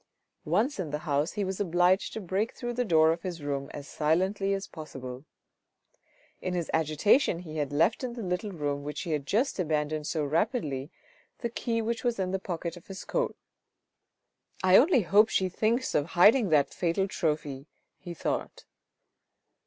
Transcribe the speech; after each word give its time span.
Once 0.49 0.79
in 0.79 0.89
the 0.89 0.97
house 1.05 1.33
he 1.33 1.43
was 1.43 1.59
obliged 1.59 2.11
to 2.11 2.19
break 2.19 2.55
through 2.55 2.73
the 2.73 2.83
door 2.83 3.11
of 3.11 3.21
his 3.21 3.43
room 3.43 3.69
as 3.71 3.87
silently 3.87 4.51
as 4.51 4.65
possible. 4.65 5.25
In 6.41 6.55
his 6.55 6.71
agitation 6.73 7.37
he 7.37 7.57
had 7.57 7.71
left 7.71 8.03
in 8.03 8.13
the 8.13 8.23
little 8.23 8.51
room 8.51 8.81
which 8.83 9.01
he 9.01 9.11
had 9.11 9.27
just 9.27 9.59
abandoned 9.59 10.07
so 10.07 10.25
rapidly, 10.25 10.89
the 11.41 11.51
key 11.51 11.83
which 11.83 12.03
was 12.03 12.17
in 12.17 12.31
the 12.31 12.39
pocket 12.39 12.75
of 12.75 12.87
his 12.87 13.05
coat." 13.05 13.37
I 14.63 14.75
only 14.75 15.01
hope 15.01 15.29
she 15.29 15.49
thinks 15.49 15.93
of 15.93 16.07
hiding 16.07 16.49
that 16.49 16.73
fatal 16.73 17.07
trophy," 17.07 17.67
he 17.99 18.15
thought. 18.15 18.65